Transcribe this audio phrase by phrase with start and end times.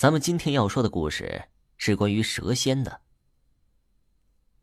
[0.00, 1.42] 咱们今天要说的故事
[1.76, 3.02] 是关于蛇仙的。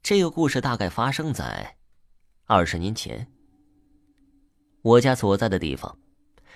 [0.02, 1.78] 这个故事大概发生在
[2.46, 3.32] 二十年前。
[4.82, 5.96] 我家所在的地方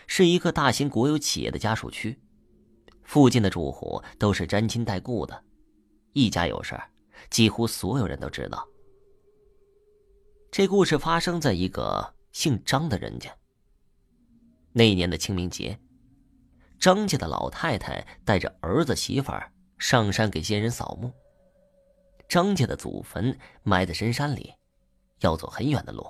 [0.08, 2.20] 是一个大型国有企业的家属区，
[3.04, 5.44] 附近的住户都是沾亲带故的，
[6.14, 6.90] 一家有事儿
[7.30, 8.68] 几乎所有人都知道。
[10.50, 13.32] 这故事发生在一个姓张的人家。
[14.72, 15.80] 那一年的清明节，
[16.82, 21.14] 张家的老太太带着儿子媳妇儿上山给先人扫墓。
[22.28, 24.52] 张家的祖坟埋在深山里，
[25.20, 26.04] 要走很远的路。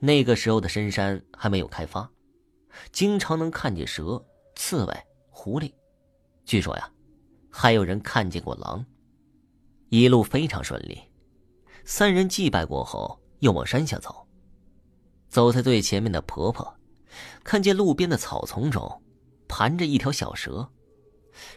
[0.00, 2.10] 那个时候的深山还没有开发，
[2.90, 4.20] 经常能看见蛇、
[4.56, 5.72] 刺猬、狐狸，
[6.44, 6.90] 据说呀，
[7.48, 8.84] 还有人看见过狼。
[9.90, 11.00] 一路非常顺利，
[11.84, 14.26] 三人祭拜过后，又往山下走。
[15.28, 16.76] 走在最前面的婆婆，
[17.44, 19.02] 看见路边的草丛中
[19.48, 20.70] 盘着一条小蛇，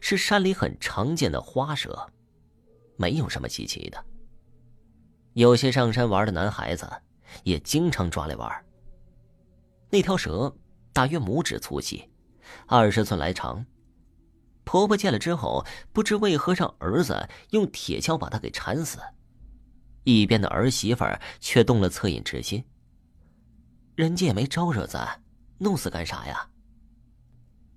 [0.01, 2.11] 是山里很常见的花蛇，
[2.97, 4.05] 没有什么稀奇的。
[5.33, 6.89] 有些上山玩的男孩子。
[7.43, 8.65] 也经常抓来玩。
[9.91, 10.55] 那条蛇
[10.91, 12.09] 大约拇指粗细，
[12.65, 13.65] 二十寸来长。
[14.63, 18.99] 婆婆见了之后，不知为何让儿子用铁锹把它给缠死。
[20.03, 21.05] 一边的儿媳妇
[21.39, 22.65] 却动了恻隐之心。
[23.95, 25.23] 人家也没招惹咱，
[25.59, 26.49] 弄死干啥呀？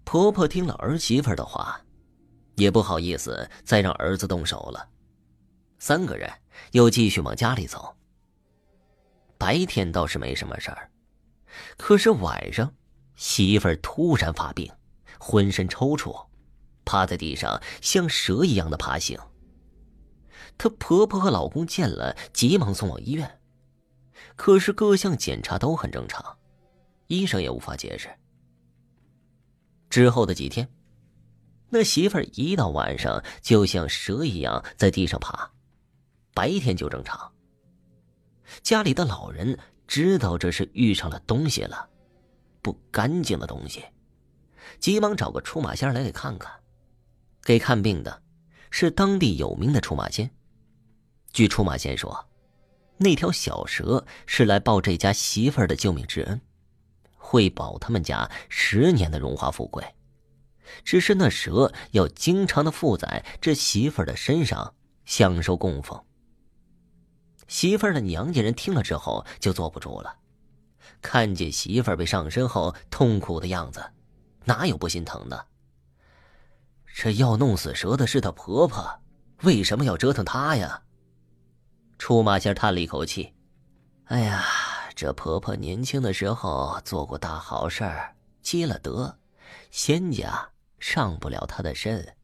[0.05, 1.81] 婆婆听了儿媳妇的话，
[2.57, 4.89] 也不好意思再让儿子动手了。
[5.79, 6.31] 三个人
[6.73, 7.97] 又继续往家里走。
[9.39, 10.91] 白天倒是没什么事儿，
[11.77, 12.73] 可是晚上，
[13.17, 14.71] 媳妇儿突然发病，
[15.19, 16.27] 浑身抽搐，
[16.85, 19.19] 趴在地上像蛇一样的爬行。
[20.59, 23.41] 她婆婆和老公见了，急忙送往医院，
[24.37, 26.39] 可是各项检查都很正常，
[27.09, 28.09] 医生也无法解释。
[29.93, 30.67] 之后的几天，
[31.69, 35.51] 那媳妇儿一到晚上就像蛇一样在地上爬，
[36.33, 37.31] 白天就正常。
[38.63, 41.91] 家里的老人知道这是遇上了东西了，
[42.63, 43.85] 不干净的东西，
[44.81, 46.51] 急忙找个出马仙来给看看。
[47.43, 48.23] 给看病的
[48.71, 50.31] 是当地有名的出马仙。
[51.35, 52.31] 据出马仙说，
[52.97, 56.41] 那条小蛇是来报这家媳妇儿的救命之恩，
[57.23, 59.85] 会保他们家十年的荣华富贵。
[60.85, 64.75] 只是那蛇要经常的附在这媳妇儿的身上，
[65.05, 66.03] 享受供奉。
[67.47, 70.17] 媳妇儿的娘家人听了之后就坐不住了，
[71.01, 73.85] 看见媳妇儿被上身后痛苦的样子，
[74.45, 75.47] 哪有不心疼的？
[76.95, 79.01] 这要弄死蛇的是她婆婆，
[79.43, 80.83] 为什么要折腾她呀？
[81.99, 83.35] 出马仙叹了一口气
[84.07, 84.45] ：“哎呀，
[85.03, 89.19] 这婆婆年轻的时候做过大好事儿，积了德，
[89.73, 92.15] 仙家上不了她的身。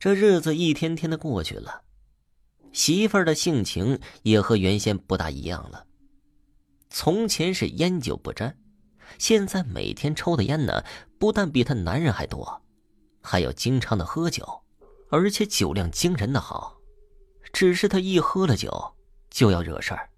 [0.00, 1.82] 这日子一天天的过去了。”
[2.74, 5.86] 媳妇儿的性情也和原先不大一样了。
[6.90, 8.58] 从前是烟酒不沾，
[9.16, 10.84] 现在每天抽的烟呢，
[11.20, 12.62] 不但比她男人还多，
[13.22, 14.64] 还要经常的喝酒，
[15.08, 16.76] 而且酒量惊人的好。
[17.52, 18.96] 只是她一喝了酒，
[19.30, 20.10] 就要惹事儿，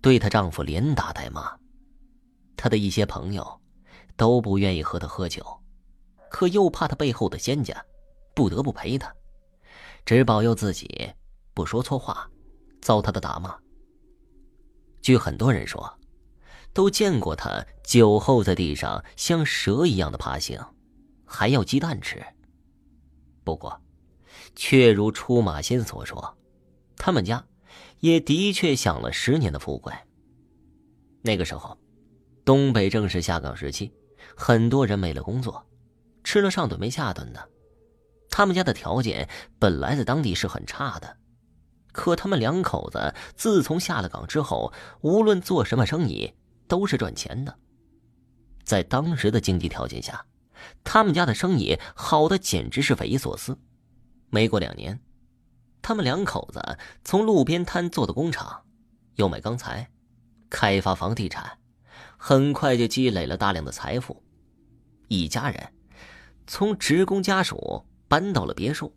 [0.00, 1.56] 对她丈夫连打带骂。
[2.56, 3.60] 她的一些朋友
[4.16, 5.44] 都不愿意和她喝酒，
[6.30, 7.84] 可又怕她背后的仙家，
[8.34, 9.12] 不得不陪她，
[10.04, 11.12] 只保佑自己。
[11.54, 12.30] 不说错话，
[12.80, 13.54] 遭她的打骂。
[15.02, 15.98] 据很多人说，
[16.72, 20.58] 都见过他酒后在地上像蛇一样的爬行，
[21.26, 22.24] 还要鸡蛋吃。
[23.44, 23.78] 不过，
[24.54, 26.38] 确如出马仙所说，
[26.96, 27.44] 他们家
[28.00, 29.92] 也的确享了十年的富贵。
[31.22, 31.78] 那个时候，
[32.44, 33.92] 东北正是下岗时期，
[34.36, 35.64] 很多人没了工作，
[36.24, 37.48] 吃了上顿没下顿的。
[38.28, 39.28] 他们家的条件
[39.58, 41.16] 本来在当地是很差的。
[41.92, 44.72] 可他们两口子自从下了岗之后，
[45.02, 46.32] 无论做什么生意
[46.66, 47.54] 都是赚钱的。
[48.64, 50.24] 在当时的经济条件下，
[50.82, 53.58] 他们家的生意好的简直是匪夷所思。
[54.30, 54.98] 没过两年，
[55.82, 58.64] 他们两口子从路边摊做的工厂，
[59.16, 59.90] 又买钢材，
[60.48, 61.58] 开发房地产，
[62.16, 64.22] 很快就积累了大量的财富。
[65.08, 65.74] 一家人
[66.46, 68.96] 从职工家属搬到了别墅。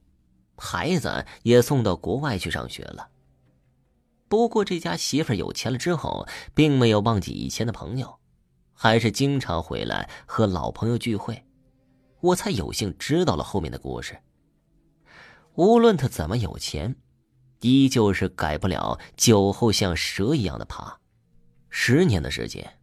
[0.57, 3.09] 孩子也送到国外去上学了。
[4.29, 8.19] 不过这家媳妇有钱了之后，并没有忘记以前的朋友，
[8.73, 11.45] 还是经常回来和老朋友聚会。
[12.21, 14.17] 我才有幸知道了后面的故事。
[15.55, 16.95] 无论他怎么有钱，
[17.61, 20.99] 依旧是改不了酒后像蛇一样的爬。
[21.69, 22.79] 十年的时间，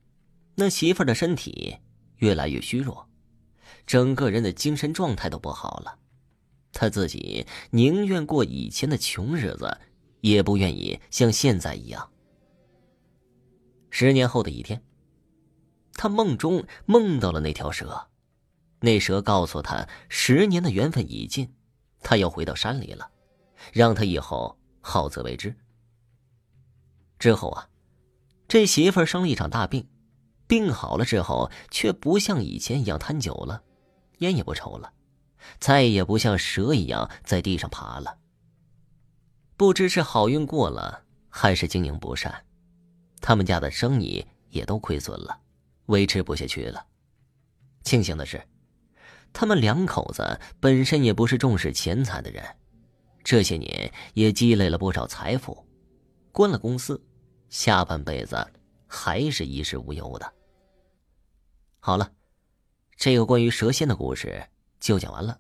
[0.55, 1.79] 那媳妇的身体
[2.17, 3.09] 越来越虚弱，
[3.87, 5.99] 整个人的精神状态都不好了。
[6.73, 9.79] 他自己宁愿过以前的穷日子，
[10.23, 12.11] 也不愿意像现在一样。
[13.91, 14.83] 十年后的一天，
[15.93, 18.09] 他梦中梦到了那条蛇，
[18.81, 21.53] 那蛇告诉他，十年的缘分已尽，
[22.03, 23.11] 他要回到山里了，
[23.73, 25.55] 让他以后好自为之。
[27.19, 27.69] 之后啊，
[28.49, 29.89] 这媳妇儿生了一场大病，
[30.47, 33.63] 病好了之后，却不像以前一样贪酒了，
[34.19, 34.93] 烟也不抽了。
[35.59, 38.19] 再也不像蛇一样在地上爬了。
[39.57, 42.45] 不知是好运过了，还是经营不善，
[43.21, 45.41] 他们家的生意也都亏损了，
[45.87, 46.87] 维持不下去了。
[47.83, 48.41] 庆幸的是，
[49.33, 52.45] 他们两口子本身也不是重视钱财的人，
[53.25, 55.67] 这些年也积累了不少财富，
[56.31, 57.03] 关了公司，
[57.49, 58.47] 下半辈子
[58.87, 60.33] 还是衣食无忧的。
[61.81, 62.13] 好了，
[62.97, 64.45] 这个关于蛇仙的故事。
[64.81, 65.39] 就讲完了。